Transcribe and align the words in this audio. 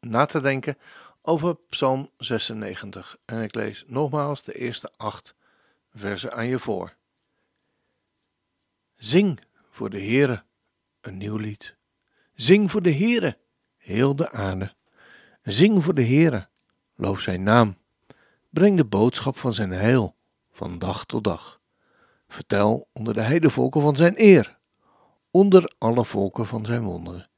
na 0.00 0.24
te 0.24 0.40
denken 0.40 0.78
over 1.22 1.56
Psalm 1.68 2.10
96. 2.16 3.16
En 3.24 3.42
ik 3.42 3.54
lees 3.54 3.84
nogmaals 3.86 4.42
de 4.42 4.52
eerste 4.52 4.90
acht 4.96 5.34
versen 5.94 6.32
aan 6.32 6.46
je 6.46 6.58
voor. 6.58 6.96
Zing 8.96 9.40
voor 9.70 9.90
de 9.90 10.00
Heere 10.00 10.42
een 11.00 11.16
nieuw 11.16 11.36
lied. 11.36 11.76
Zing 12.34 12.70
voor 12.70 12.82
de 12.82 12.92
Heere, 12.92 13.38
heel 13.76 14.16
de 14.16 14.30
aarde. 14.30 14.74
Zing 15.42 15.84
voor 15.84 15.94
de 15.94 16.04
Heere, 16.04 16.48
loof 16.94 17.20
zijn 17.20 17.42
naam. 17.42 17.78
Breng 18.50 18.76
de 18.76 18.84
boodschap 18.84 19.38
van 19.38 19.52
zijn 19.52 19.70
heil 19.70 20.16
van 20.52 20.78
dag 20.78 21.04
tot 21.04 21.24
dag. 21.24 21.60
Vertel 22.28 22.88
onder 22.92 23.14
de 23.14 23.22
heidevolken 23.22 23.80
van 23.80 23.96
zijn 23.96 24.14
eer, 24.16 24.58
onder 25.30 25.72
alle 25.78 26.04
volken 26.04 26.46
van 26.46 26.64
zijn 26.64 26.82
wonderen. 26.82 27.28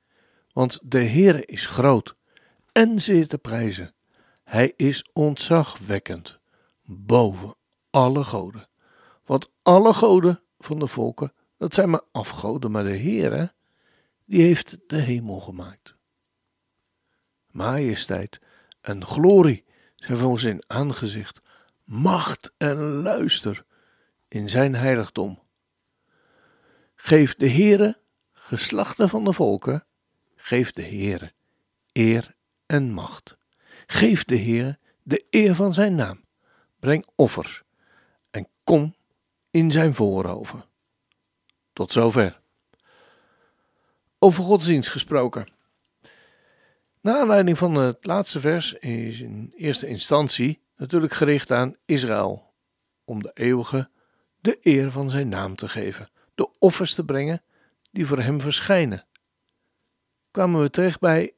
Want 0.53 0.79
de 0.83 1.05
Heere 1.05 1.45
is 1.45 1.67
groot 1.67 2.17
en 2.73 3.01
zeer 3.01 3.29
te 3.29 3.39
prijzen. 3.39 3.95
Hij 4.45 4.73
is 4.77 5.05
ontzagwekkend, 5.13 6.39
boven 6.85 7.55
alle 7.91 8.25
goden. 8.25 8.69
Want 9.25 9.51
alle 9.63 9.93
goden 9.93 10.43
van 10.59 10.79
de 10.79 10.87
volken, 10.87 11.33
dat 11.57 11.75
zijn 11.75 11.91
maar 11.91 12.03
afgoden, 12.13 12.71
maar 12.71 12.85
de 12.85 12.97
Heere, 12.97 13.53
die 14.25 14.43
heeft 14.43 14.79
de 14.87 14.97
hemel 14.97 15.41
gemaakt. 15.41 15.95
Majesteit 17.47 18.41
en 18.81 19.05
glorie 19.05 19.65
zijn 19.97 20.19
voor 20.19 20.41
zijn 20.41 20.65
aangezicht, 20.67 21.39
macht 21.85 22.53
en 22.57 22.77
luister 22.77 23.65
in 24.29 24.49
zijn 24.49 24.75
heiligdom. 24.75 25.43
Geef 26.95 27.35
de 27.35 27.49
Heere, 27.49 28.01
geslachten 28.33 29.09
van 29.09 29.25
de 29.25 29.33
volken, 29.33 29.85
geef 30.35 30.71
de 30.71 30.83
Heere 30.83 31.33
eer 31.93 32.35
en 32.73 32.93
macht. 32.93 33.37
Geef 33.87 34.25
de 34.25 34.35
Heer 34.35 34.79
de 35.03 35.27
eer 35.31 35.55
van 35.55 35.75
zijn 35.75 35.95
naam. 35.95 36.25
Breng 36.81 37.07
offers 37.15 37.63
en 38.31 38.49
kom 38.65 38.95
in 39.51 39.71
zijn 39.71 39.95
voorhoven. 39.95 40.65
Tot 41.73 41.93
zover. 41.93 42.41
Over 44.19 44.43
godsdienst 44.43 44.91
gesproken. 44.91 45.47
Na 47.01 47.19
aanleiding 47.19 47.59
van 47.59 47.75
het 47.75 48.07
laatste 48.07 48.41
vers 48.41 48.73
is 48.73 49.21
in 49.21 49.53
eerste 49.57 49.87
instantie 49.87 50.63
natuurlijk 50.77 51.13
gericht 51.13 51.51
aan 51.51 51.77
Israël, 51.85 52.53
om 53.05 53.23
de 53.23 53.31
eeuwige 53.35 53.91
de 54.41 54.59
eer 54.61 54.91
van 54.91 55.11
zijn 55.11 55.29
naam 55.29 55.55
te 55.55 55.69
geven, 55.69 56.11
de 56.35 56.51
offers 56.59 56.95
te 56.95 57.05
brengen 57.05 57.43
die 57.91 58.07
voor 58.07 58.19
hem 58.19 58.41
verschijnen. 58.41 59.07
Kwamen 60.31 60.61
we 60.61 60.71
terecht 60.71 61.01
bij 61.01 61.35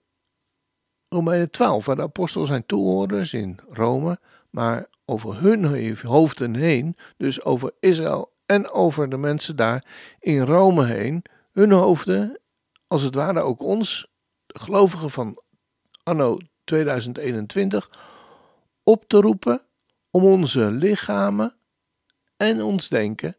Romeinen 1.15 1.51
12, 1.51 1.87
waar 1.87 1.97
de 1.97 2.03
apostelen 2.03 2.47
zijn 2.47 2.67
toehoorders 2.67 3.33
in 3.33 3.59
Rome, 3.71 4.19
maar 4.51 4.87
over 5.05 5.41
hun 5.41 5.97
hoofden 6.03 6.55
heen, 6.55 6.97
dus 7.17 7.43
over 7.43 7.73
Israël 7.81 8.33
en 8.47 8.71
over 8.71 9.09
de 9.09 9.17
mensen 9.17 9.57
daar 9.57 9.85
in 10.21 10.41
Rome 10.41 10.85
heen, 10.85 11.23
hun 11.53 11.73
hoofden, 11.73 12.41
als 12.87 13.03
het 13.03 13.15
ware 13.15 13.41
ook 13.41 13.61
ons, 13.61 14.09
de 14.47 14.61
gelovigen 14.61 15.11
van 15.11 15.43
anno 16.03 16.39
2021, 16.65 17.91
op 18.83 19.05
te 19.09 19.21
roepen 19.21 19.63
om 20.11 20.25
onze 20.25 20.71
lichamen 20.71 21.55
en 22.37 22.63
ons 22.63 22.89
denken, 22.89 23.37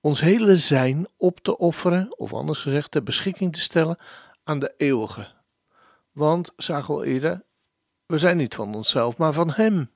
ons 0.00 0.20
hele 0.20 0.56
zijn 0.56 1.06
op 1.16 1.40
te 1.40 1.58
offeren, 1.58 2.18
of 2.18 2.32
anders 2.32 2.62
gezegd 2.62 2.90
ter 2.90 3.02
beschikking 3.02 3.52
te 3.52 3.60
stellen 3.60 3.98
aan 4.44 4.58
de 4.58 4.74
eeuwige 4.76 5.34
want, 6.16 6.52
zagen 6.56 6.96
we 6.96 7.06
eerder, 7.06 7.44
we 8.06 8.18
zijn 8.18 8.36
niet 8.36 8.54
van 8.54 8.74
onszelf, 8.74 9.16
maar 9.16 9.32
van 9.32 9.50
Hem. 9.50 9.90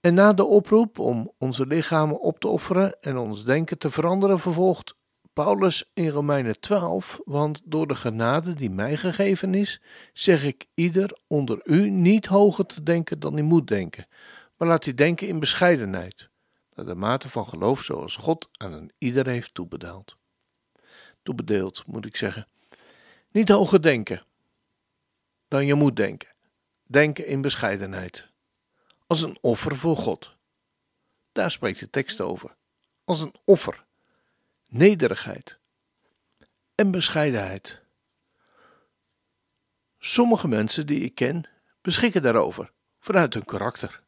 En 0.00 0.14
na 0.14 0.32
de 0.32 0.44
oproep 0.44 0.98
om 0.98 1.32
onze 1.38 1.66
lichamen 1.66 2.20
op 2.20 2.38
te 2.38 2.48
offeren 2.48 3.00
en 3.00 3.16
ons 3.16 3.44
denken 3.44 3.78
te 3.78 3.90
veranderen, 3.90 4.38
vervolgt 4.38 4.94
Paulus 5.32 5.90
in 5.94 6.08
Romeinen 6.08 6.60
12, 6.60 7.20
want 7.24 7.60
door 7.64 7.86
de 7.86 7.94
genade 7.94 8.54
die 8.54 8.70
mij 8.70 8.96
gegeven 8.96 9.54
is, 9.54 9.80
zeg 10.12 10.44
ik 10.44 10.66
ieder 10.74 11.18
onder 11.26 11.60
u 11.64 11.90
niet 11.90 12.26
hoger 12.26 12.66
te 12.66 12.82
denken 12.82 13.20
dan 13.20 13.32
hij 13.32 13.42
moet 13.42 13.66
denken, 13.66 14.06
maar 14.56 14.68
laat 14.68 14.84
hij 14.84 14.94
denken 14.94 15.28
in 15.28 15.38
bescheidenheid, 15.38 16.30
naar 16.74 16.86
de 16.86 16.94
mate 16.94 17.28
van 17.28 17.46
geloof 17.46 17.82
zoals 17.82 18.16
God 18.16 18.48
aan 18.52 18.72
een 18.72 18.92
ieder 18.98 19.26
heeft 19.26 19.54
toebedeeld. 19.54 20.16
Toebedeeld, 21.22 21.82
moet 21.86 22.06
ik 22.06 22.16
zeggen. 22.16 22.46
Niet 23.32 23.48
hoger 23.48 23.82
denken 23.82 24.22
dan 25.48 25.66
je 25.66 25.74
moet 25.74 25.96
denken. 25.96 26.28
Denken 26.86 27.26
in 27.26 27.40
bescheidenheid. 27.40 28.28
Als 29.06 29.22
een 29.22 29.38
offer 29.40 29.76
voor 29.76 29.96
God. 29.96 30.36
Daar 31.32 31.50
spreekt 31.50 31.80
de 31.80 31.90
tekst 31.90 32.20
over. 32.20 32.56
Als 33.04 33.20
een 33.20 33.34
offer. 33.44 33.84
Nederigheid. 34.68 35.58
En 36.74 36.90
bescheidenheid. 36.90 37.80
Sommige 39.98 40.48
mensen 40.48 40.86
die 40.86 41.00
ik 41.00 41.14
ken 41.14 41.44
beschikken 41.80 42.22
daarover, 42.22 42.72
vanuit 42.98 43.34
hun 43.34 43.44
karakter. 43.44 44.02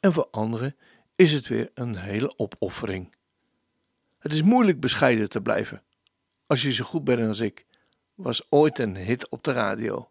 En 0.00 0.12
voor 0.12 0.28
anderen 0.30 0.76
is 1.14 1.32
het 1.32 1.48
weer 1.48 1.70
een 1.74 1.96
hele 1.96 2.38
opoffering. 2.38 3.14
Het 4.18 4.32
is 4.32 4.42
moeilijk 4.42 4.80
bescheiden 4.80 5.28
te 5.28 5.42
blijven, 5.42 5.82
als 6.46 6.62
je 6.62 6.72
zo 6.72 6.84
goed 6.84 7.04
bent 7.04 7.26
als 7.26 7.40
ik 7.40 7.66
was 8.18 8.46
ooit 8.48 8.78
een 8.78 8.96
hit 8.96 9.28
op 9.28 9.44
de 9.44 9.52
radio. 9.52 10.10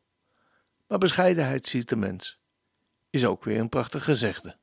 Maar 0.87 0.97
bescheidenheid 0.97 1.67
ziet 1.67 1.89
de 1.89 1.95
mens, 1.95 2.39
is 3.09 3.25
ook 3.25 3.43
weer 3.43 3.59
een 3.59 3.69
prachtig 3.69 4.03
gezegde. 4.03 4.57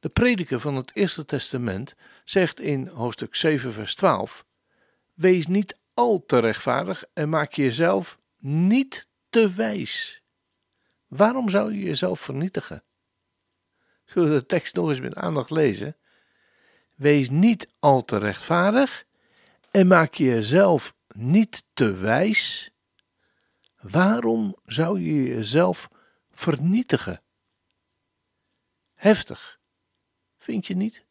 De 0.00 0.08
prediker 0.08 0.60
van 0.60 0.74
het 0.74 0.90
Eerste 0.94 1.24
Testament 1.24 1.94
zegt 2.24 2.60
in 2.60 2.86
hoofdstuk 2.86 3.34
7, 3.34 3.72
vers 3.72 3.94
12: 3.94 4.44
Wees 5.12 5.46
niet 5.46 5.78
al 5.94 6.24
te 6.26 6.38
rechtvaardig 6.38 7.04
en 7.12 7.28
maak 7.28 7.52
jezelf 7.52 8.18
niet 8.38 9.08
te 9.30 9.50
wijs. 9.52 10.22
Waarom 11.06 11.48
zou 11.48 11.74
je 11.74 11.82
jezelf 11.82 12.20
vernietigen? 12.20 12.82
Zullen 14.04 14.28
we 14.32 14.38
de 14.38 14.46
tekst 14.46 14.74
nog 14.74 14.88
eens 14.88 15.00
met 15.00 15.14
aandacht 15.14 15.50
lezen? 15.50 15.96
Wees 16.94 17.30
niet 17.30 17.66
al 17.78 18.04
te 18.04 18.18
rechtvaardig 18.18 19.04
en 19.70 19.86
maak 19.86 20.14
jezelf 20.14 20.94
niet 21.14 21.66
te 21.72 21.94
wijs? 21.94 22.70
Waarom 23.80 24.56
zou 24.64 25.00
je 25.00 25.22
jezelf 25.22 25.88
vernietigen? 26.30 27.22
Heftig, 28.94 29.60
vind 30.38 30.66
je 30.66 30.74
niet? 30.74 31.04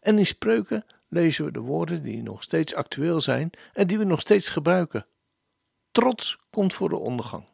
En 0.00 0.18
in 0.18 0.26
spreuken 0.26 0.84
lezen 1.08 1.44
we 1.44 1.52
de 1.52 1.60
woorden 1.60 2.02
die 2.02 2.22
nog 2.22 2.42
steeds 2.42 2.74
actueel 2.74 3.20
zijn 3.20 3.50
en 3.72 3.86
die 3.86 3.98
we 3.98 4.04
nog 4.04 4.20
steeds 4.20 4.48
gebruiken. 4.48 5.06
Trots 5.90 6.38
komt 6.50 6.74
voor 6.74 6.88
de 6.88 6.96
ondergang. 6.96 7.46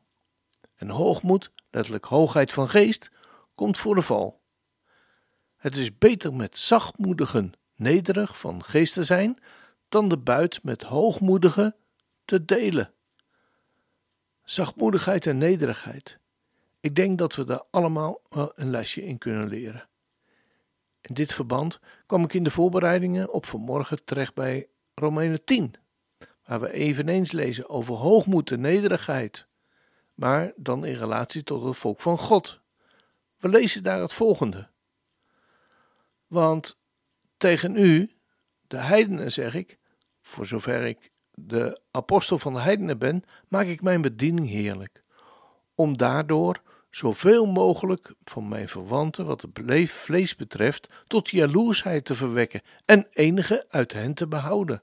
En 0.74 0.88
hoogmoed, 0.88 1.52
letterlijk 1.70 2.04
hoogheid 2.04 2.52
van 2.52 2.68
geest, 2.68 3.10
komt 3.54 3.78
voor 3.78 3.94
de 3.94 4.02
val. 4.02 4.42
Het 5.56 5.76
is 5.76 5.98
beter 5.98 6.34
met 6.34 6.56
zachtmoedigen 6.56 7.52
nederig 7.74 8.38
van 8.38 8.64
geest 8.64 8.94
te 8.94 9.04
zijn 9.04 9.38
dan 9.88 10.08
de 10.08 10.18
buit 10.18 10.62
met 10.62 10.82
hoogmoedigen 10.82 11.76
te 12.24 12.44
delen. 12.44 12.92
Zachtmoedigheid 14.42 15.26
en 15.26 15.38
nederigheid. 15.38 16.18
Ik 16.80 16.94
denk 16.94 17.18
dat 17.18 17.34
we 17.34 17.44
daar 17.44 17.62
allemaal 17.70 18.20
wel 18.28 18.52
een 18.54 18.70
lesje 18.70 19.04
in 19.04 19.18
kunnen 19.18 19.48
leren. 19.48 19.88
In 21.00 21.14
dit 21.14 21.32
verband 21.32 21.80
kwam 22.06 22.24
ik 22.24 22.34
in 22.34 22.44
de 22.44 22.50
voorbereidingen 22.50 23.32
op 23.32 23.46
vanmorgen 23.46 24.04
terecht 24.04 24.34
bij 24.34 24.68
Romeinen 24.94 25.44
10, 25.44 25.74
waar 26.44 26.60
we 26.60 26.72
eveneens 26.72 27.32
lezen 27.32 27.68
over 27.68 27.94
hoogmoed 27.94 28.50
en 28.50 28.60
nederigheid, 28.60 29.46
maar 30.14 30.52
dan 30.56 30.84
in 30.84 30.94
relatie 30.94 31.42
tot 31.42 31.64
het 31.64 31.76
volk 31.76 32.00
van 32.00 32.18
God. 32.18 32.60
We 33.38 33.48
lezen 33.48 33.82
daar 33.82 34.00
het 34.00 34.12
volgende. 34.12 34.68
Want 36.26 36.78
tegen 37.36 37.76
u, 37.76 38.13
de 38.66 38.76
heidenen 38.76 39.32
zeg 39.32 39.54
ik, 39.54 39.78
voor 40.22 40.46
zover 40.46 40.82
ik 40.82 41.10
de 41.34 41.80
apostel 41.90 42.38
van 42.38 42.52
de 42.52 42.60
heidenen 42.60 42.98
ben, 42.98 43.24
maak 43.48 43.66
ik 43.66 43.82
mijn 43.82 44.02
bediening 44.02 44.48
heerlijk, 44.48 45.00
om 45.74 45.96
daardoor 45.96 46.60
zoveel 46.90 47.46
mogelijk 47.46 48.14
van 48.24 48.48
mijn 48.48 48.68
verwanten, 48.68 49.26
wat 49.26 49.42
het 49.42 49.90
vlees 49.90 50.36
betreft, 50.36 50.88
tot 51.06 51.28
jaloersheid 51.28 52.04
te 52.04 52.14
verwekken 52.14 52.62
en 52.84 53.06
enige 53.10 53.66
uit 53.68 53.92
hen 53.92 54.14
te 54.14 54.26
behouden. 54.26 54.82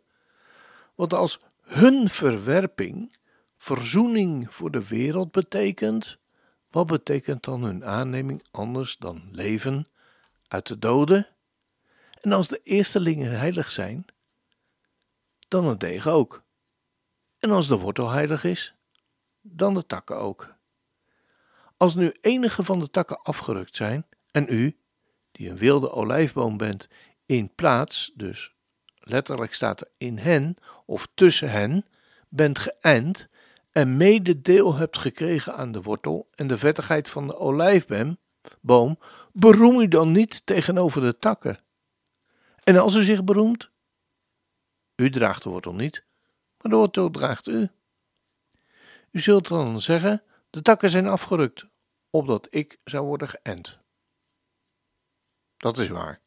Want 0.96 1.14
als 1.14 1.40
hun 1.62 2.10
verwerping 2.10 3.16
verzoening 3.58 4.54
voor 4.54 4.72
de 4.72 4.88
wereld 4.88 5.32
betekent, 5.32 6.18
wat 6.72 6.88
betekent 6.88 7.44
dan 7.44 7.64
hun 7.64 7.86
aanneming 7.86 8.44
anders 8.52 8.98
dan 8.98 9.30
leven 9.32 9.88
uit 10.48 10.68
de 10.68 10.80
doden? 10.80 11.28
En 12.22 12.32
als 12.32 12.48
de 12.48 12.60
eerstelingen 12.64 13.40
heilig 13.40 13.72
zijn, 13.72 14.06
dan 15.48 15.66
het 15.66 15.80
degen 15.80 16.12
ook. 16.12 16.44
En 17.40 17.52
als 17.52 17.68
de 17.68 17.78
wortel 17.78 18.10
heilig 18.10 18.44
is, 18.44 18.76
dan 19.42 19.74
de 19.74 19.86
takken 19.86 20.18
ook. 20.18 20.56
Als 21.78 21.96
nu 21.96 22.14
enige 22.22 22.64
van 22.64 22.80
de 22.80 22.90
takken 22.90 23.22
afgerukt 23.22 23.76
zijn, 23.76 24.06
en 24.32 24.46
u, 24.50 24.78
die 25.32 25.50
een 25.50 25.58
wilde 25.58 25.92
olijfboom 25.92 26.58
bent, 26.58 26.88
in 27.26 27.56
plaats, 27.56 28.12
dus 28.16 28.54
letterlijk 29.00 29.54
staat 29.54 29.82
er 29.82 29.88
in 29.98 30.18
hen 30.18 30.56
of 30.86 31.08
tussen 31.14 31.52
hen, 31.52 31.86
bent 32.30 32.60
geënt 32.60 33.28
en 33.72 33.98
mede 33.98 34.42
deel 34.42 34.76
hebt 34.76 34.98
gekregen 34.98 35.56
aan 35.56 35.72
de 35.72 35.82
wortel 35.82 36.30
en 36.36 36.48
de 36.48 36.58
vettigheid 36.58 37.10
van 37.10 37.28
de 37.28 37.38
olijfboom, 37.38 38.98
beroem 39.32 39.80
u 39.80 39.88
dan 39.88 40.12
niet 40.12 40.46
tegenover 40.46 41.02
de 41.02 41.18
takken. 41.18 41.60
En 42.64 42.78
als 42.78 42.96
u 42.96 43.04
zich 43.04 43.24
beroemt, 43.24 43.70
u 44.96 45.10
draagt 45.10 45.44
de 45.44 45.50
wortel 45.50 45.74
niet, 45.74 46.04
maar 46.58 46.72
de 46.72 46.78
wortel 46.78 47.10
draagt 47.10 47.48
u. 47.48 47.70
U 49.12 49.20
zult 49.20 49.48
dan 49.48 49.82
zeggen: 49.82 50.24
de 50.50 50.62
takken 50.62 50.90
zijn 50.90 51.08
afgerukt, 51.08 51.66
opdat 52.10 52.48
ik 52.50 52.78
zou 52.84 53.06
worden 53.06 53.28
geënt. 53.28 53.80
Dat 55.58 55.78
is 55.78 55.88
waar. 55.88 56.22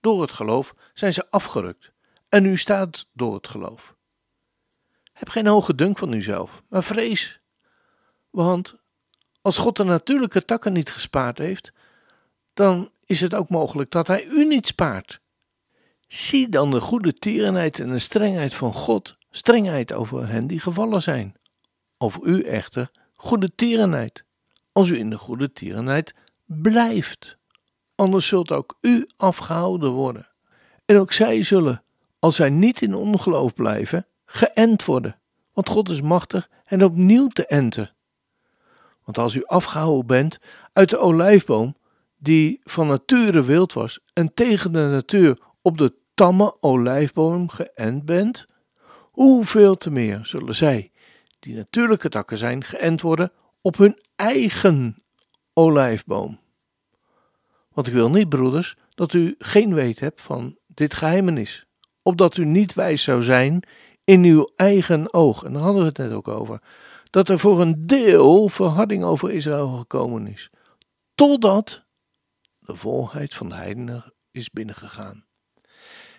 Door 0.00 0.20
het 0.20 0.30
geloof 0.30 0.74
zijn 0.94 1.12
ze 1.12 1.30
afgerukt, 1.30 1.92
en 2.28 2.44
u 2.44 2.56
staat 2.56 3.06
door 3.12 3.34
het 3.34 3.48
geloof. 3.48 3.96
Heb 5.12 5.28
geen 5.28 5.46
hoge 5.46 5.74
dunk 5.74 5.98
van 5.98 6.12
uzelf, 6.12 6.62
maar 6.68 6.84
vrees. 6.84 7.40
Want 8.30 8.76
als 9.42 9.58
God 9.58 9.76
de 9.76 9.84
natuurlijke 9.84 10.44
takken 10.44 10.72
niet 10.72 10.90
gespaard 10.90 11.38
heeft, 11.38 11.72
dan 12.54 12.92
is 13.06 13.20
het 13.20 13.34
ook 13.34 13.48
mogelijk 13.48 13.90
dat 13.90 14.06
Hij 14.06 14.24
u 14.24 14.44
niet 14.44 14.66
spaart. 14.66 15.20
Zie 16.06 16.48
dan 16.48 16.70
de 16.70 16.80
goede 16.80 17.12
tierenheid 17.12 17.80
en 17.80 17.88
de 17.88 17.98
strengheid 17.98 18.54
van 18.54 18.72
God, 18.72 19.16
strengheid 19.30 19.92
over 19.92 20.28
hen 20.28 20.46
die 20.46 20.60
gevallen 20.60 21.02
zijn. 21.02 21.34
Over 21.98 22.24
u 22.24 22.42
echter 22.42 22.90
goede 23.14 23.54
tierenheid, 23.54 24.24
als 24.72 24.88
u 24.88 24.98
in 24.98 25.10
de 25.10 25.18
goede 25.18 25.52
tierenheid 25.52 26.14
blijft. 26.44 27.36
Anders 27.94 28.26
zult 28.26 28.52
ook 28.52 28.76
u 28.80 29.08
afgehouden 29.16 29.90
worden. 29.90 30.28
En 30.84 30.96
ook 30.96 31.12
zij 31.12 31.42
zullen, 31.42 31.82
als 32.18 32.36
zij 32.36 32.48
niet 32.48 32.82
in 32.82 32.94
ongeloof 32.94 33.54
blijven, 33.54 34.06
geënt 34.24 34.84
worden. 34.84 35.18
Want 35.52 35.68
God 35.68 35.88
is 35.88 36.00
machtig 36.00 36.48
hen 36.64 36.82
opnieuw 36.82 37.28
te 37.28 37.46
enten. 37.46 37.94
Want 39.04 39.18
als 39.18 39.34
u 39.34 39.44
afgehouden 39.44 40.06
bent 40.06 40.38
uit 40.72 40.90
de 40.90 40.98
olijfboom, 40.98 41.76
die 42.24 42.60
van 42.62 42.86
nature 42.86 43.42
wild 43.42 43.72
was, 43.72 44.00
en 44.12 44.34
tegen 44.34 44.72
de 44.72 44.78
natuur 44.78 45.38
op 45.62 45.78
de 45.78 45.94
tamme 46.14 46.56
olijfboom 46.60 47.48
geënt 47.48 48.04
bent, 48.04 48.46
hoeveel 49.10 49.76
te 49.76 49.90
meer 49.90 50.20
zullen 50.22 50.54
zij, 50.54 50.90
die 51.38 51.54
natuurlijke 51.54 52.08
takken 52.08 52.36
zijn, 52.36 52.64
geënt 52.64 53.00
worden 53.00 53.32
op 53.60 53.76
hun 53.76 53.98
eigen 54.16 55.02
olijfboom. 55.52 56.38
Want 57.72 57.86
ik 57.86 57.92
wil 57.92 58.10
niet, 58.10 58.28
broeders, 58.28 58.76
dat 58.94 59.12
u 59.12 59.34
geen 59.38 59.74
weet 59.74 60.00
hebt 60.00 60.22
van 60.22 60.56
dit 60.66 60.94
geheimenis, 60.94 61.66
opdat 62.02 62.36
u 62.36 62.44
niet 62.44 62.74
wijs 62.74 63.02
zou 63.02 63.22
zijn 63.22 63.62
in 64.04 64.24
uw 64.24 64.48
eigen 64.56 65.14
oog. 65.14 65.42
En 65.42 65.52
daar 65.52 65.62
hadden 65.62 65.82
we 65.82 65.88
het 65.88 65.98
net 65.98 66.12
ook 66.12 66.28
over. 66.28 66.60
Dat 67.10 67.28
er 67.28 67.38
voor 67.38 67.60
een 67.60 67.86
deel 67.86 68.48
verharding 68.48 69.04
over 69.04 69.30
Israël 69.30 69.68
gekomen 69.68 70.26
is. 70.26 70.50
Totdat 71.14 71.83
de 72.64 72.76
volheid 72.76 73.34
van 73.34 73.48
de 73.48 73.54
heidenen 73.54 74.12
is 74.30 74.50
binnengegaan. 74.50 75.26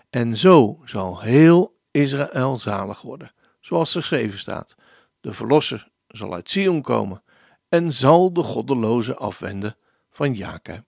En 0.09 0.37
zo 0.37 0.81
zal 0.83 1.21
heel 1.21 1.75
Israël 1.91 2.57
zalig 2.57 3.01
worden, 3.01 3.33
zoals 3.59 3.91
geschreven 3.91 4.39
staat. 4.39 4.75
De 5.21 5.33
verlosser 5.33 5.91
zal 6.07 6.33
uit 6.33 6.49
Sion 6.49 6.81
komen 6.81 7.23
en 7.69 7.93
zal 7.93 8.33
de 8.33 8.43
goddeloze 8.43 9.15
afwenden 9.15 9.77
van 10.09 10.33
Jacob. 10.33 10.83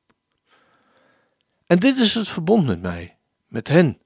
En 1.66 1.78
dit 1.78 1.98
is 1.98 2.14
het 2.14 2.28
verbond 2.28 2.66
met 2.66 2.82
mij, 2.82 3.18
met 3.48 3.68
hen, 3.68 4.02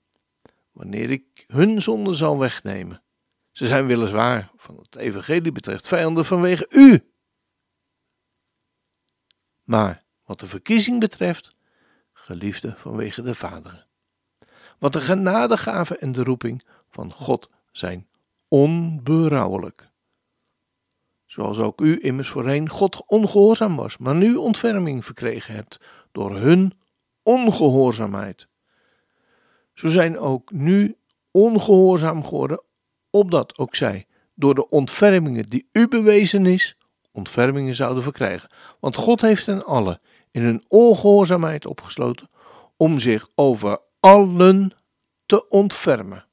wanneer 0.71 1.09
ik 1.09 1.45
hun 1.47 1.81
zonde 1.81 2.13
zal 2.13 2.37
wegnemen. 2.37 3.03
Ze 3.51 3.67
zijn 3.67 3.85
weliswaar, 3.85 4.51
van 4.55 4.77
het 4.77 4.95
evangelie 4.95 5.51
betreft, 5.51 5.87
vijanden 5.87 6.25
vanwege 6.25 6.65
u. 6.69 7.11
Maar 9.63 10.03
wat 10.31 10.39
de 10.39 10.47
verkiezing 10.47 10.99
betreft, 10.99 11.55
geliefde 12.13 12.73
vanwege 12.77 13.21
de 13.21 13.35
vaderen. 13.35 13.87
Want 14.79 14.93
de 14.93 15.01
genadegave 15.01 15.97
en 15.97 16.11
de 16.11 16.23
roeping 16.23 16.63
van 16.89 17.13
God 17.13 17.49
zijn 17.71 18.07
onberouwelijk. 18.47 19.89
Zoals 21.25 21.57
ook 21.57 21.81
u 21.81 21.99
immers 22.01 22.29
voorheen 22.29 22.69
God 22.69 23.03
ongehoorzaam 23.07 23.75
was, 23.75 23.97
maar 23.97 24.15
nu 24.15 24.35
ontferming 24.35 25.05
verkregen 25.05 25.53
hebt 25.53 25.77
door 26.11 26.35
hun 26.35 26.73
ongehoorzaamheid. 27.23 28.47
Zo 29.73 29.87
zijn 29.87 30.19
ook 30.19 30.51
nu 30.51 30.97
ongehoorzaam 31.31 32.23
geworden, 32.23 32.63
opdat 33.09 33.57
ook 33.57 33.75
zij 33.75 34.07
door 34.35 34.55
de 34.55 34.69
ontfermingen 34.69 35.49
die 35.49 35.67
u 35.71 35.87
bewezen 35.87 36.45
is, 36.45 36.77
ontfermingen 37.11 37.75
zouden 37.75 38.03
verkrijgen. 38.03 38.49
Want 38.79 38.95
God 38.95 39.21
heeft 39.21 39.45
hen 39.45 39.65
allen 39.65 40.01
in 40.31 40.41
hun 40.41 40.63
ongehoorzaamheid 40.67 41.65
opgesloten 41.65 42.29
om 42.77 42.99
zich 42.99 43.27
over 43.35 43.79
allen 43.99 44.71
te 45.25 45.47
ontfermen. 45.47 46.25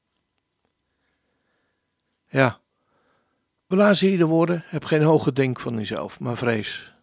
Ja, 2.29 2.61
lazen 3.67 4.09
hier 4.09 4.19
de 4.19 4.27
woorden: 4.27 4.63
heb 4.67 4.85
geen 4.85 5.03
hoge 5.03 5.33
denk 5.33 5.61
van 5.61 5.77
jezelf, 5.77 6.21
maar 6.21 6.37
vrees. 6.37 6.97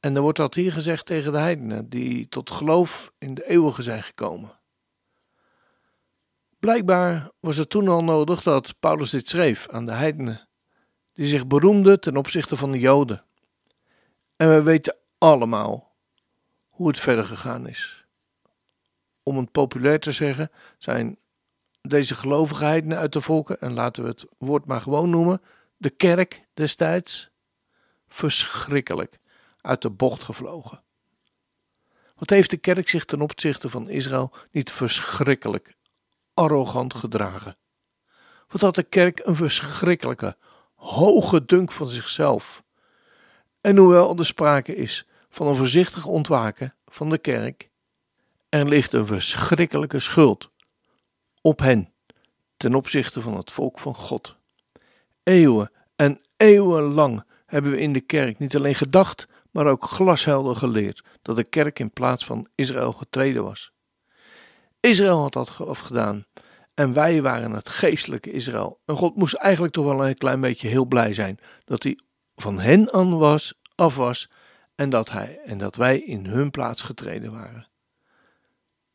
En 0.00 0.14
dan 0.14 0.22
wordt 0.22 0.38
dat 0.38 0.54
hier 0.54 0.72
gezegd 0.72 1.06
tegen 1.06 1.32
de 1.32 1.38
heidenen 1.38 1.88
die 1.88 2.28
tot 2.28 2.50
geloof 2.50 3.12
in 3.18 3.34
de 3.34 3.48
eeuwige 3.48 3.82
zijn 3.82 4.02
gekomen. 4.02 4.58
Blijkbaar 6.58 7.30
was 7.40 7.56
het 7.56 7.70
toen 7.70 7.88
al 7.88 8.04
nodig 8.04 8.42
dat 8.42 8.74
Paulus 8.80 9.10
dit 9.10 9.28
schreef 9.28 9.68
aan 9.68 9.86
de 9.86 9.92
heidenen, 9.92 10.48
die 11.12 11.26
zich 11.26 11.46
beroemden 11.46 12.00
ten 12.00 12.16
opzichte 12.16 12.56
van 12.56 12.72
de 12.72 12.78
Joden. 12.78 13.24
En 14.36 14.54
we 14.54 14.62
weten 14.62 14.96
allemaal 15.18 15.94
hoe 16.68 16.88
het 16.88 17.00
verder 17.00 17.24
gegaan 17.24 17.68
is. 17.68 18.04
Om 19.22 19.36
het 19.36 19.52
populair 19.52 20.00
te 20.00 20.12
zeggen, 20.12 20.50
zijn 20.78 21.18
deze 21.80 22.14
gelovige 22.14 22.64
heidenen 22.64 22.98
uit 22.98 23.12
de 23.12 23.20
volken, 23.20 23.60
en 23.60 23.72
laten 23.72 24.02
we 24.02 24.08
het 24.08 24.26
woord 24.38 24.64
maar 24.64 24.80
gewoon 24.80 25.10
noemen, 25.10 25.42
de 25.76 25.90
kerk 25.90 26.46
destijds, 26.54 27.30
verschrikkelijk 28.08 29.18
uit 29.60 29.82
de 29.82 29.90
bocht 29.90 30.22
gevlogen. 30.22 30.82
Wat 32.14 32.30
heeft 32.30 32.50
de 32.50 32.56
kerk 32.56 32.88
zich 32.88 33.04
ten 33.04 33.20
opzichte 33.20 33.70
van 33.70 33.88
Israël 33.88 34.32
niet 34.50 34.70
verschrikkelijk 34.70 35.76
arrogant 36.34 36.94
gedragen? 36.94 37.56
Wat 38.48 38.60
had 38.60 38.74
de 38.74 38.82
kerk 38.82 39.20
een 39.24 39.36
verschrikkelijke, 39.36 40.36
hoge 40.74 41.44
dunk 41.44 41.72
van 41.72 41.88
zichzelf? 41.88 42.64
En 43.66 43.76
hoewel 43.76 44.16
er 44.16 44.26
sprake 44.26 44.74
is 44.74 45.06
van 45.28 45.46
een 45.46 45.54
voorzichtig 45.54 46.06
ontwaken 46.06 46.74
van 46.86 47.10
de 47.10 47.18
kerk, 47.18 47.70
er 48.48 48.68
ligt 48.68 48.92
een 48.92 49.06
verschrikkelijke 49.06 49.98
schuld 49.98 50.50
op 51.40 51.58
hen 51.58 51.92
ten 52.56 52.74
opzichte 52.74 53.20
van 53.20 53.36
het 53.36 53.52
volk 53.52 53.78
van 53.78 53.94
God. 53.94 54.36
Eeuwen 55.22 55.70
en 55.96 56.20
eeuwenlang 56.36 57.24
hebben 57.46 57.70
we 57.70 57.80
in 57.80 57.92
de 57.92 58.00
kerk 58.00 58.38
niet 58.38 58.56
alleen 58.56 58.74
gedacht, 58.74 59.28
maar 59.50 59.66
ook 59.66 59.84
glashelder 59.84 60.56
geleerd 60.56 61.04
dat 61.22 61.36
de 61.36 61.44
kerk 61.44 61.78
in 61.78 61.90
plaats 61.90 62.24
van 62.24 62.48
Israël 62.54 62.92
getreden 62.92 63.44
was. 63.44 63.72
Israël 64.80 65.20
had 65.20 65.32
dat 65.32 65.56
afgedaan 65.60 66.26
en 66.74 66.92
wij 66.92 67.22
waren 67.22 67.52
het 67.52 67.68
geestelijke 67.68 68.30
Israël. 68.30 68.80
En 68.84 68.96
God 68.96 69.16
moest 69.16 69.34
eigenlijk 69.34 69.72
toch 69.72 69.84
wel 69.84 70.06
een 70.06 70.18
klein 70.18 70.40
beetje 70.40 70.68
heel 70.68 70.86
blij 70.86 71.14
zijn 71.14 71.38
dat 71.64 71.82
hij 71.82 71.98
van 72.36 72.60
hen 72.60 72.92
aan 72.92 73.18
was, 73.18 73.54
af 73.74 73.96
was 73.96 74.30
en 74.74 74.90
dat, 74.90 75.10
hij, 75.10 75.40
en 75.44 75.58
dat 75.58 75.76
wij 75.76 75.98
in 75.98 76.26
hun 76.26 76.50
plaats 76.50 76.82
getreden 76.82 77.32
waren. 77.32 77.68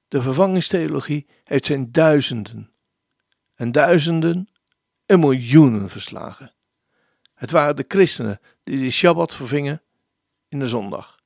De 0.08 0.22
vervangingstheologie 0.22 1.28
heeft 1.44 1.66
zijn 1.66 1.92
duizenden 1.92 2.72
en 3.56 3.72
duizenden 3.72 4.50
en 5.06 5.20
miljoenen 5.20 5.90
verslagen. 5.90 6.54
Het 7.34 7.52
waren 7.52 7.76
de 7.76 7.86
christenen 7.88 8.40
die 8.64 8.80
de 8.80 8.90
Shabbat 8.90 9.36
vervingen 9.36 9.82
in 10.48 10.60
de 10.60 10.68
zondag. 10.68 11.20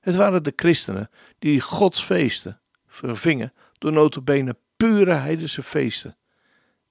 Het 0.00 0.16
waren 0.16 0.42
de 0.42 0.52
christenen 0.56 1.10
die 1.38 1.60
Gods 1.60 2.04
feesten 2.04 2.60
vervingen 2.86 3.52
door 3.78 3.92
notabene 3.92 4.56
pure 4.76 5.12
heidense 5.12 5.62
feesten. 5.62 6.16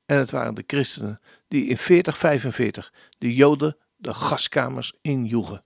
En 0.05 0.17
het 0.17 0.31
waren 0.31 0.55
de 0.55 0.63
christenen 0.67 1.19
die 1.47 1.65
in 1.65 1.77
4045 1.77 2.93
de 3.17 3.33
Joden 3.33 3.77
de 3.99 4.13
gaskamers 4.13 4.93
injoegen. 5.01 5.63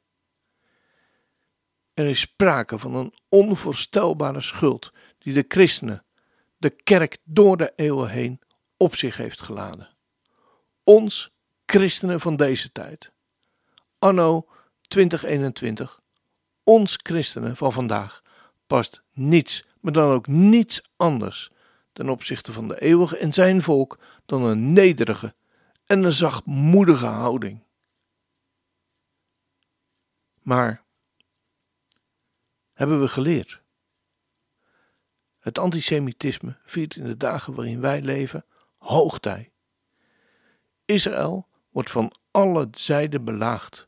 Er 1.93 2.05
is 2.05 2.19
sprake 2.19 2.79
van 2.79 2.95
een 2.95 3.13
onvoorstelbare 3.29 4.41
schuld 4.41 4.91
die 5.17 5.33
de 5.33 5.45
christenen, 5.47 6.05
de 6.57 6.69
kerk 6.69 7.17
door 7.23 7.57
de 7.57 7.73
eeuwen 7.75 8.09
heen, 8.09 8.41
op 8.77 8.95
zich 8.95 9.17
heeft 9.17 9.41
geladen. 9.41 9.89
Ons, 10.83 11.31
christenen 11.65 12.19
van 12.19 12.35
deze 12.35 12.71
tijd, 12.71 13.11
anno 13.99 14.47
2021, 14.81 16.01
ons 16.63 16.99
christenen 17.03 17.57
van 17.57 17.71
vandaag, 17.71 18.21
past 18.67 19.03
niets, 19.11 19.65
maar 19.79 19.93
dan 19.93 20.11
ook 20.11 20.27
niets 20.27 20.89
anders 20.95 21.51
ten 21.91 22.09
opzichte 22.09 22.53
van 22.53 22.67
de 22.67 22.81
eeuwige 22.81 23.17
en 23.17 23.33
zijn 23.33 23.61
volk 23.61 23.99
dan 24.25 24.43
een 24.43 24.73
nederige 24.73 25.35
en 25.85 26.03
een 26.03 26.11
zachtmoedige 26.11 27.05
houding. 27.05 27.62
Maar 30.43 30.83
hebben 32.73 33.01
we 33.01 33.07
geleerd? 33.07 33.61
Het 35.39 35.57
antisemitisme 35.57 36.57
viert 36.65 36.95
in 36.95 37.03
de 37.03 37.17
dagen 37.17 37.53
waarin 37.53 37.81
wij 37.81 38.01
leven 38.01 38.45
hoogtij. 38.77 39.51
Israël 40.85 41.47
wordt 41.69 41.91
van 41.91 42.15
alle 42.31 42.67
zijden 42.71 43.23
belaagd 43.23 43.87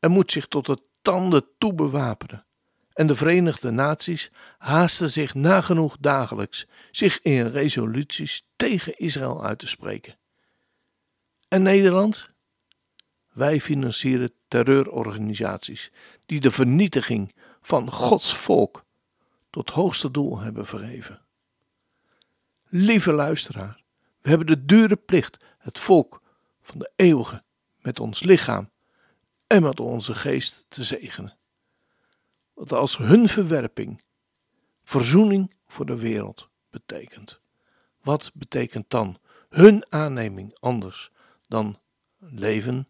en 0.00 0.10
moet 0.10 0.32
zich 0.32 0.46
tot 0.46 0.66
de 0.66 0.82
tanden 1.02 1.46
toe 1.58 1.74
bewapenen. 1.74 2.46
En 2.92 3.06
de 3.06 3.14
Verenigde 3.14 3.70
Naties 3.70 4.30
haasten 4.58 5.10
zich 5.10 5.34
nagenoeg 5.34 5.96
dagelijks 6.00 6.66
zich 6.90 7.20
in 7.20 7.46
resoluties 7.46 8.46
tegen 8.56 8.98
Israël 8.98 9.44
uit 9.44 9.58
te 9.58 9.66
spreken. 9.66 10.18
En 11.48 11.62
Nederland? 11.62 12.30
Wij 13.38 13.60
financieren 13.60 14.32
terreurorganisaties 14.48 15.90
die 16.26 16.40
de 16.40 16.50
vernietiging 16.50 17.34
van 17.60 17.90
Gods 17.90 18.36
volk 18.36 18.84
tot 19.50 19.70
hoogste 19.70 20.10
doel 20.10 20.38
hebben 20.38 20.66
verheven. 20.66 21.20
Lieve 22.68 23.12
luisteraar, 23.12 23.82
we 24.20 24.28
hebben 24.28 24.46
de 24.46 24.64
dure 24.64 24.96
plicht 24.96 25.44
het 25.58 25.78
volk 25.78 26.22
van 26.62 26.78
de 26.78 26.90
eeuwige 26.96 27.42
met 27.80 28.00
ons 28.00 28.22
lichaam 28.22 28.70
en 29.46 29.62
met 29.62 29.80
onze 29.80 30.14
geest 30.14 30.64
te 30.68 30.84
zegenen. 30.84 31.36
Wat 32.54 32.72
als 32.72 32.96
hun 32.96 33.28
verwerping 33.28 34.02
verzoening 34.84 35.54
voor 35.66 35.86
de 35.86 35.98
wereld 35.98 36.48
betekent. 36.70 37.40
Wat 38.02 38.30
betekent 38.34 38.90
dan 38.90 39.18
hun 39.48 39.92
aanneming 39.92 40.56
anders 40.60 41.10
dan 41.48 41.78
leven 42.18 42.88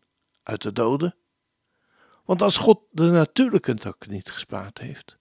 uit 0.49 0.63
de 0.63 0.73
doden? 0.73 1.15
Want 2.25 2.43
als 2.43 2.57
God 2.57 2.81
de 2.91 3.11
natuurlijke 3.11 3.75
tak 3.75 4.07
niet 4.07 4.31
gespaard 4.31 4.79
heeft, 4.79 5.19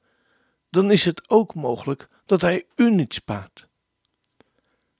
dan 0.69 0.91
is 0.91 1.05
het 1.05 1.29
ook 1.29 1.55
mogelijk 1.55 2.07
dat 2.25 2.41
Hij 2.41 2.65
u 2.75 2.91
niet 2.91 3.13
spaart. 3.13 3.67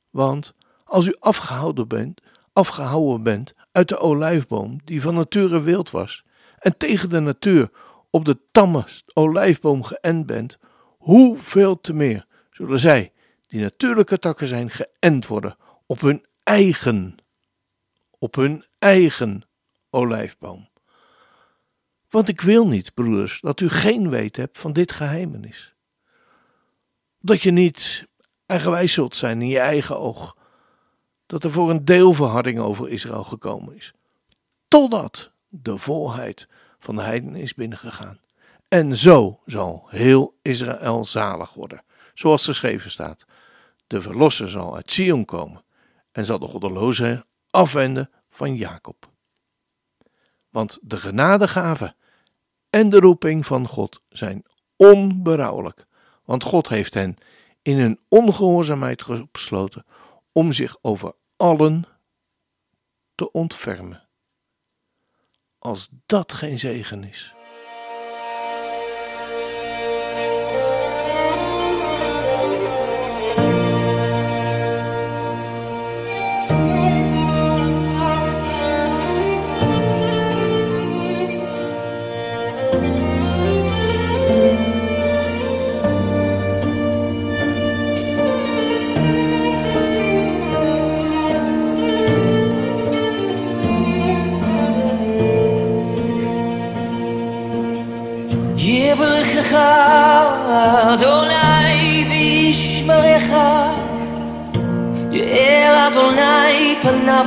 Want 0.10 0.54
als 0.84 1.08
u 1.08 1.16
afgehouden 1.20 1.88
bent, 1.88 2.22
afgehouden 2.54 3.24
bent 3.24 3.54
uit 3.72 3.88
de 3.88 3.98
olijfboom 3.98 4.80
die 4.84 5.02
van 5.02 5.16
nature 5.16 5.62
wild 5.62 5.92
was, 5.92 6.24
en 6.60 6.78
tegen 6.78 7.10
de 7.10 7.20
natuur 7.20 7.70
op 8.10 8.26
de 8.26 8.40
tamme 8.52 8.86
olijfboom 9.14 9.84
geënt 9.84 10.26
bent, 10.26 10.58
hoeveel 10.98 11.82
te 11.82 11.94
meer 11.94 12.26
zullen 12.50 12.80
zij, 12.80 13.14
die 13.48 13.62
natuurlijke 13.62 14.20
takken 14.20 14.48
zijn, 14.48 14.70
geënt 14.70 15.28
worden 15.28 15.58
op 15.86 16.02
hun 16.02 16.26
eigen, 16.44 17.16
op 18.20 18.36
hun 18.36 18.66
eigen 18.80 19.47
olijfboom. 19.90 20.70
Want 22.10 22.28
ik 22.28 22.42
wil 22.42 22.68
niet, 22.68 22.94
broeders, 22.94 23.42
dat 23.42 23.60
u 23.60 23.70
geen 23.70 24.10
weet 24.10 24.36
hebt 24.36 24.58
van 24.58 24.74
dit 24.74 24.92
geheimenis. 24.92 25.74
Dat 27.20 27.42
je 27.42 27.52
niet 27.52 28.08
eigenwijs 28.46 28.94
zult 28.94 29.16
zijn 29.16 29.42
in 29.42 29.48
je 29.48 29.60
eigen 29.60 30.00
oog. 30.00 30.36
Dat 31.26 31.44
er 31.44 31.52
voor 31.52 31.70
een 31.70 31.86
deel 31.86 32.14
verharding 32.14 32.60
over 32.60 32.90
Israël 32.90 33.24
gekomen 33.24 33.76
is. 33.76 33.94
Totdat 34.68 35.32
de 35.48 35.78
volheid 35.78 36.48
van 36.80 36.96
de 36.96 37.02
heiden 37.02 37.36
is 37.36 37.54
binnengegaan. 37.54 38.20
En 38.68 38.98
zo 38.98 39.40
zal 39.46 39.86
heel 39.90 40.38
Israël 40.42 41.06
zalig 41.06 41.54
worden. 41.54 41.84
Zoals 42.14 42.46
geschreven 42.46 42.92
staat. 42.92 43.26
De 43.88 44.02
verlosser 44.02 44.50
zal 44.50 44.76
uit 44.76 44.92
Sion 44.92 45.26
komen 45.26 45.64
en 46.12 46.26
zal 46.26 46.40
de 46.40 46.48
goddeloze 46.48 47.26
afwenden 47.50 48.10
van 48.30 48.56
Jacob. 48.56 49.10
Want 50.58 50.78
de 50.82 50.98
genadegave 50.98 51.96
en 52.70 52.90
de 52.90 53.00
roeping 53.00 53.46
van 53.46 53.68
God 53.68 54.02
zijn 54.10 54.44
onberouwelijk. 54.76 55.86
Want 56.26 56.44
God 56.44 56.70
heeft 56.70 56.94
hen 56.94 57.18
in 57.62 57.78
hun 57.80 58.00
ongehoorzaamheid 58.10 59.04
gesloten 59.32 59.86
om 60.32 60.52
zich 60.52 60.78
over 60.82 61.16
allen 61.36 61.86
te 63.16 63.32
ontfermen. 63.32 64.08
Als 65.60 65.90
dat 66.06 66.34
geen 66.34 66.60
zegen 66.60 67.04
is. 67.04 67.37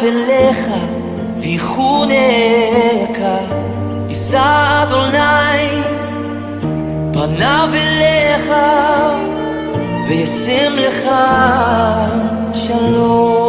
אליך 0.02 0.70
ויחונך 1.40 3.18
יישא 4.08 4.82
אדוני 4.82 5.82
פניו 7.12 7.68
אליך 7.74 8.52
וישם 10.08 10.72
לך 10.76 11.10
שלום 12.52 13.39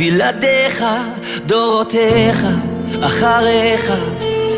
וילדיך, 0.00 0.84
דורותיך, 1.46 2.46
אחריך, 3.02 3.92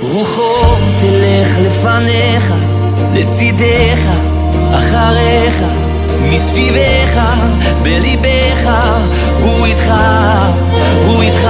רוחו 0.03 0.63
תלך 1.01 1.59
לפניך, 1.67 2.53
לצידך, 3.15 4.01
אחריך, 4.75 5.63
מסביבך, 6.23 7.21
בליבך, 7.83 8.71
הוא 9.41 9.67
איתך, 9.67 9.93
הוא 11.07 11.23
איתך, 11.23 11.49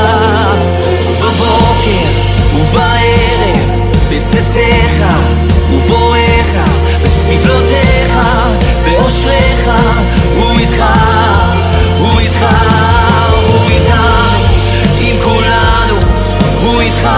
בבוקר 1.20 2.08
ובערב, 2.54 3.70
בצאתך 4.10 5.04
ובואך, 5.72 6.70
בסבלותיך, 7.02 8.16
באושריך, 8.84 9.70
הוא 10.36 10.58
איתך, 10.58 10.84
הוא 11.98 12.20
איתך, 12.20 12.44
הוא 13.51 13.69
איתנו, 13.69 14.45
עם 14.99 15.15
כולנו, 15.23 15.99
הוא 16.63 16.81
איתך, 16.81 17.09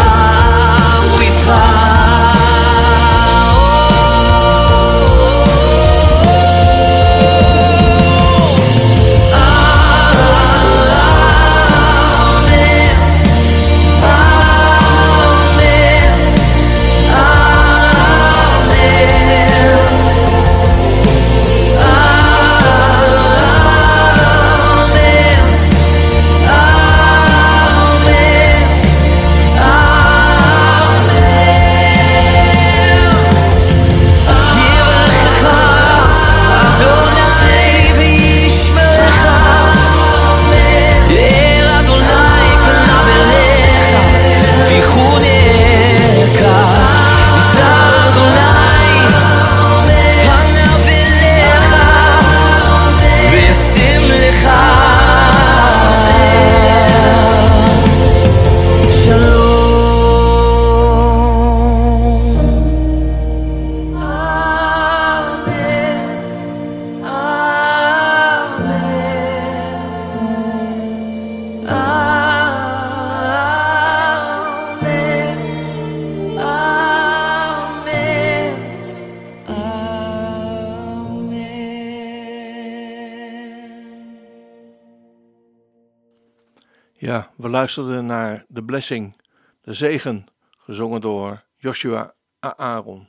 Ja, 87.14 87.31
we 87.37 87.48
luisterden 87.48 88.07
naar 88.07 88.44
de 88.48 88.64
blessing, 88.64 89.16
de 89.61 89.74
zegen, 89.74 90.27
gezongen 90.50 91.00
door 91.00 91.44
Joshua 91.57 92.14
Aaron. 92.40 93.09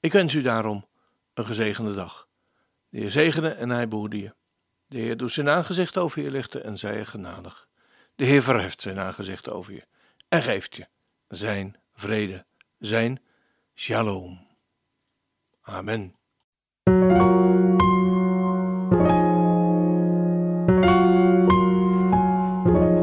Ik 0.00 0.12
wens 0.12 0.34
u 0.34 0.42
daarom 0.42 0.86
een 1.34 1.44
gezegende 1.44 1.94
dag. 1.94 2.28
De 2.88 2.98
Heer 2.98 3.10
zegene 3.10 3.48
en 3.48 3.70
hij 3.70 3.88
behoede 3.88 4.18
je. 4.18 4.34
De 4.86 4.98
Heer 4.98 5.16
doet 5.16 5.32
zijn 5.32 5.48
aangezicht 5.48 5.96
over 5.96 6.22
je 6.22 6.30
lichten 6.30 6.64
en 6.64 6.76
zij 6.76 6.98
je 6.98 7.04
genadig. 7.04 7.68
De 8.14 8.24
Heer 8.24 8.42
verheft 8.42 8.80
zijn 8.80 8.98
aangezicht 8.98 9.48
over 9.48 9.72
je 9.72 9.86
en 10.28 10.42
geeft 10.42 10.76
je 10.76 10.86
zijn 11.28 11.76
vrede, 11.94 12.46
zijn 12.78 13.22
shalom. 13.74 14.46
Amen. 15.60 16.14